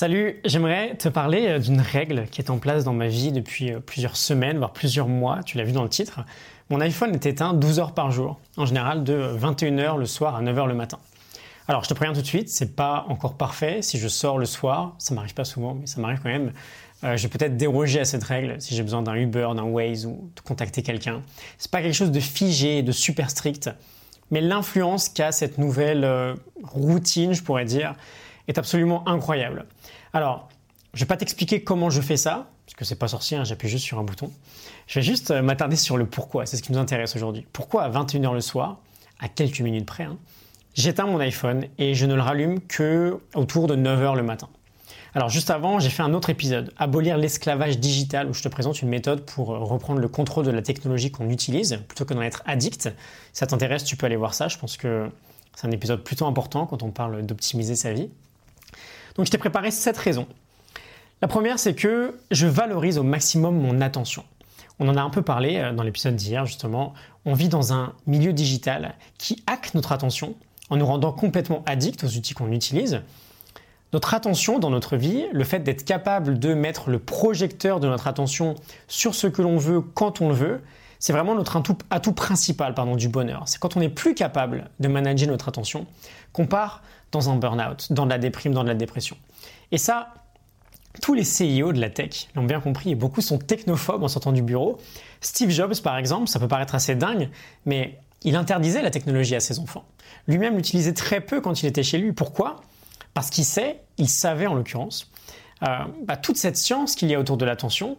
[0.00, 3.70] Salut, j'aimerais te parler euh, d'une règle qui est en place dans ma vie depuis
[3.70, 6.20] euh, plusieurs semaines, voire plusieurs mois, tu l'as vu dans le titre.
[6.70, 10.42] Mon iPhone est éteint 12 heures par jour, en général de 21h le soir à
[10.42, 10.98] 9h le matin.
[11.68, 13.82] Alors je te préviens tout de suite, c'est pas encore parfait.
[13.82, 16.54] Si je sors le soir, ça m'arrive pas souvent, mais ça m'arrive quand même.
[17.04, 20.06] Euh, je vais peut-être déroger à cette règle si j'ai besoin d'un Uber, d'un Waze
[20.06, 21.20] ou de contacter quelqu'un.
[21.58, 23.68] C'est pas quelque chose de figé, de super strict,
[24.30, 27.96] mais l'influence qu'a cette nouvelle routine, je pourrais dire,
[28.48, 29.66] est absolument incroyable.
[30.12, 30.48] Alors,
[30.94, 33.68] je vais pas t'expliquer comment je fais ça, parce que c'est pas sorcier, hein, j'appuie
[33.68, 34.30] juste sur un bouton.
[34.86, 37.46] Je vais juste euh, m'attarder sur le pourquoi, c'est ce qui nous intéresse aujourd'hui.
[37.52, 38.78] Pourquoi à 21h le soir,
[39.20, 40.18] à quelques minutes près, hein,
[40.74, 44.48] j'éteins mon iPhone et je ne le rallume que autour de 9h le matin.
[45.14, 48.80] Alors juste avant, j'ai fait un autre épisode, Abolir l'esclavage digital, où je te présente
[48.80, 52.22] une méthode pour euh, reprendre le contrôle de la technologie qu'on utilise, plutôt que d'en
[52.22, 52.82] être addict.
[52.82, 52.90] Si
[53.32, 55.08] ça t'intéresse, tu peux aller voir ça, je pense que
[55.56, 58.10] c'est un épisode plutôt important quand on parle d'optimiser sa vie.
[59.14, 60.26] Donc je t'ai préparé sept raisons.
[61.22, 64.24] La première, c'est que je valorise au maximum mon attention.
[64.78, 66.94] On en a un peu parlé euh, dans l'épisode d'hier, justement.
[67.26, 70.34] On vit dans un milieu digital qui hack notre attention
[70.70, 73.02] en nous rendant complètement addicts aux outils qu'on utilise.
[73.92, 78.06] Notre attention dans notre vie, le fait d'être capable de mettre le projecteur de notre
[78.06, 78.54] attention
[78.86, 80.60] sur ce que l'on veut quand on le veut,
[81.00, 83.42] c'est vraiment notre atout, principal pardon, du bonheur.
[83.46, 85.86] C'est quand on n'est plus capable de manager notre attention
[86.32, 89.16] qu'on part dans un burn-out, dans de la déprime, dans de la dépression.
[89.72, 90.14] Et ça,
[91.00, 94.32] tous les CEO de la tech l'ont bien compris et beaucoup sont technophobes en sortant
[94.32, 94.78] du bureau.
[95.20, 97.30] Steve Jobs, par exemple, ça peut paraître assez dingue,
[97.64, 99.84] mais il interdisait la technologie à ses enfants.
[100.28, 102.12] Lui-même l'utilisait très peu quand il était chez lui.
[102.12, 102.56] Pourquoi?
[103.14, 105.10] Parce qu'il sait, il savait en l'occurrence,
[105.66, 107.96] euh, bah, toute cette science qu'il y a autour de l'attention,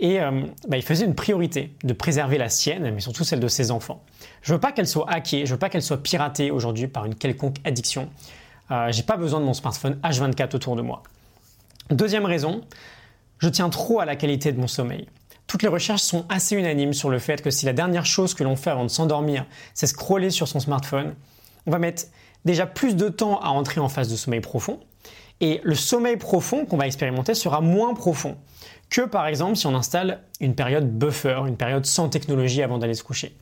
[0.00, 3.48] et euh, bah, il faisait une priorité de préserver la sienne, mais surtout celle de
[3.48, 4.02] ses enfants.
[4.42, 7.14] Je veux pas qu'elle soit hackée, je veux pas qu'elle soit piratée aujourd'hui par une
[7.14, 8.08] quelconque addiction.
[8.70, 11.02] Euh, j'ai pas besoin de mon smartphone H24 autour de moi.
[11.90, 12.62] Deuxième raison,
[13.38, 15.06] je tiens trop à la qualité de mon sommeil.
[15.46, 18.44] Toutes les recherches sont assez unanimes sur le fait que si la dernière chose que
[18.44, 19.44] l'on fait avant de s'endormir,
[19.74, 21.14] c'est scroller sur son smartphone,
[21.66, 22.04] on va mettre
[22.44, 24.80] déjà plus de temps à entrer en phase de sommeil profond.
[25.40, 28.36] Et le sommeil profond qu'on va expérimenter sera moins profond
[28.90, 32.94] que par exemple si on installe une période buffer, une période sans technologie avant d'aller
[32.94, 33.34] se coucher.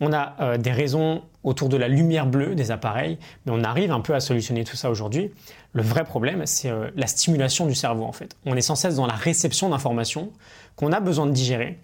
[0.00, 3.92] On a euh, des raisons autour de la lumière bleue des appareils, mais on arrive
[3.92, 5.32] un peu à solutionner tout ça aujourd'hui.
[5.72, 8.36] Le vrai problème, c'est euh, la stimulation du cerveau en fait.
[8.46, 10.30] On est sans cesse dans la réception d'informations
[10.76, 11.78] qu'on a besoin de digérer.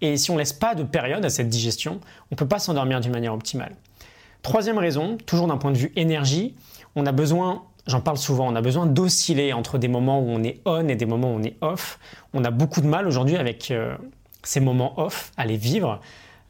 [0.00, 2.00] Et si on laisse pas de période à cette digestion,
[2.30, 3.76] on ne peut pas s'endormir d'une manière optimale.
[4.42, 6.56] Troisième raison, toujours d'un point de vue énergie,
[6.96, 10.42] on a besoin J'en parle souvent, on a besoin d'osciller entre des moments où on
[10.44, 11.98] est on et des moments où on est off.
[12.32, 13.96] On a beaucoup de mal aujourd'hui avec euh,
[14.44, 16.00] ces moments off à les vivre.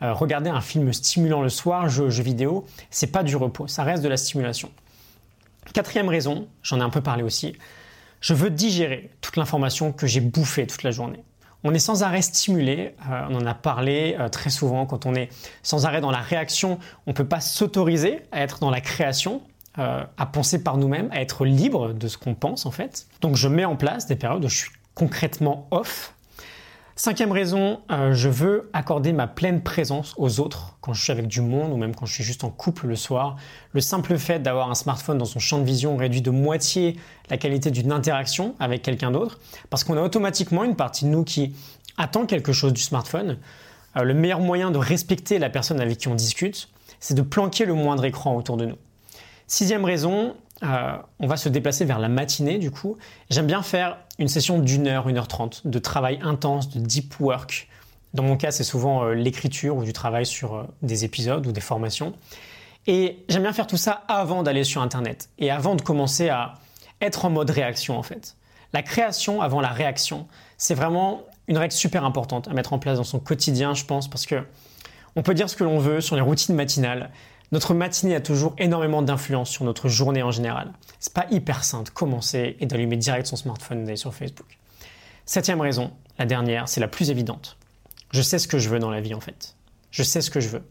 [0.03, 3.83] Euh, regarder un film stimulant le soir, jeu, jeu vidéo, c'est pas du repos, ça
[3.83, 4.71] reste de la stimulation.
[5.73, 7.57] Quatrième raison, j'en ai un peu parlé aussi,
[8.21, 11.23] je veux digérer toute l'information que j'ai bouffée toute la journée.
[11.63, 15.29] On est sans arrêt stimulé, euh, on en a parlé très souvent, quand on est
[15.63, 19.41] sans arrêt dans la réaction, on ne peut pas s'autoriser à être dans la création,
[19.79, 23.07] euh, à penser par nous-mêmes, à être libre de ce qu'on pense en fait.
[23.21, 26.15] Donc je mets en place des périodes où je suis concrètement off.
[26.95, 31.27] Cinquième raison, euh, je veux accorder ma pleine présence aux autres quand je suis avec
[31.27, 33.37] du monde ou même quand je suis juste en couple le soir.
[33.73, 36.99] Le simple fait d'avoir un smartphone dans son champ de vision réduit de moitié
[37.31, 39.39] la qualité d'une interaction avec quelqu'un d'autre
[39.71, 41.57] parce qu'on a automatiquement une partie de nous qui
[41.97, 43.39] attend quelque chose du smartphone.
[43.97, 46.69] Euh, le meilleur moyen de respecter la personne avec qui on discute,
[47.01, 48.77] c'est de planquer le moindre écran autour de nous.
[49.53, 52.97] Sixième raison, euh, on va se déplacer vers la matinée du coup.
[53.29, 57.21] J'aime bien faire une session d'une heure, une heure trente de travail intense, de deep
[57.21, 57.69] work.
[58.15, 61.53] Dans mon cas, c'est souvent euh, l'écriture ou du travail sur euh, des épisodes ou
[61.53, 62.15] des formations.
[62.87, 66.55] Et j'aime bien faire tout ça avant d'aller sur Internet et avant de commencer à
[67.03, 68.37] être en mode réaction en fait.
[68.73, 72.97] La création avant la réaction, c'est vraiment une règle super importante à mettre en place
[72.97, 74.47] dans son quotidien, je pense, parce que
[75.15, 77.11] on peut dire ce que l'on veut sur les routines matinales,
[77.53, 80.73] notre matinée a toujours énormément d'influence sur notre journée en général.
[80.99, 84.59] C'est pas hyper simple de commencer et d'allumer direct son smartphone d'aller sur Facebook.
[85.27, 87.59] Septième raison, la dernière, c'est la plus évidente.
[88.11, 89.55] Je sais ce que je veux dans la vie en fait.
[89.91, 90.63] Je sais ce que je veux.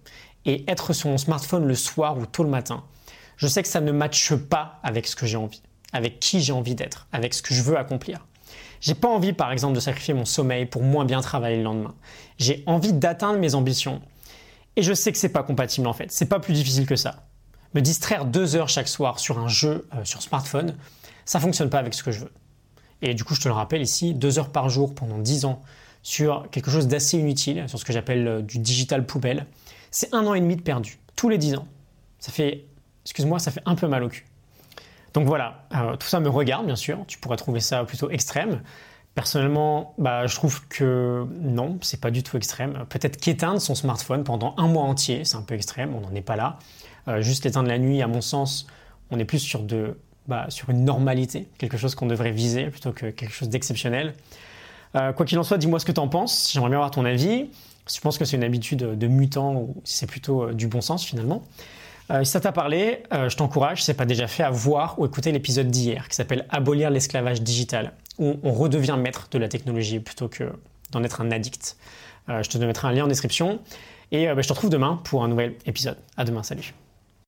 [0.46, 2.84] Et être sur mon smartphone le soir ou tôt le matin,
[3.38, 5.62] je sais que ça ne matche pas avec ce que j'ai envie,
[5.94, 8.26] avec qui j'ai envie d'être, avec ce que je veux accomplir.
[8.82, 11.94] J'ai pas envie, par exemple, de sacrifier mon sommeil pour moins bien travailler le lendemain.
[12.40, 14.02] J'ai envie d'atteindre mes ambitions
[14.76, 16.12] et je sais que c'est pas compatible en fait.
[16.12, 17.28] C'est pas plus difficile que ça.
[17.74, 20.76] Me distraire deux heures chaque soir sur un jeu euh, sur smartphone,
[21.26, 22.32] ça fonctionne pas avec ce que je veux.
[23.02, 25.62] Et du coup, je te le rappelle ici, deux heures par jour pendant dix ans
[26.04, 29.46] sur quelque chose d'assez inutile, sur ce que j'appelle euh, du digital poubelle,
[29.92, 31.68] c'est un an et demi de perdu, tous les dix ans.
[32.20, 32.66] Ça fait,
[33.06, 34.26] excuse-moi, ça fait un peu mal au cul.
[35.14, 35.68] Donc voilà,
[36.00, 38.62] tout ça me regarde bien sûr, tu pourrais trouver ça plutôt extrême.
[39.16, 42.86] Personnellement, bah, je trouve que non, c'est pas du tout extrême.
[42.90, 46.22] Peut-être qu'éteindre son smartphone pendant un mois entier, c'est un peu extrême, on n'en est
[46.22, 46.60] pas là.
[47.20, 48.68] juste l'éteindre la nuit, à mon sens,
[49.10, 49.56] on est plus
[50.28, 54.14] bah, sur une normalité, quelque chose qu'on devrait viser plutôt que quelque chose d'exceptionnel.
[54.94, 57.50] quoi qu'il en soit, dis-moi ce que tu en penses, j'aimerais bien avoir ton avis.
[57.88, 61.44] Si tu que c'est une habitude de mutant ou c'est plutôt du bon sens finalement.
[62.12, 64.52] Euh, si ça t'a parlé, euh, je t'encourage, si ce n'est pas déjà fait, à
[64.52, 69.38] voir ou écouter l'épisode d'hier qui s'appelle Abolir l'esclavage digital, où on redevient maître de
[69.38, 70.52] la technologie plutôt que
[70.92, 71.78] d'en être un addict.
[72.30, 73.60] Euh, je te mettrai un lien en description.
[74.12, 75.98] Et bah, je te retrouve demain pour un nouvel épisode.
[76.18, 76.74] À demain, salut.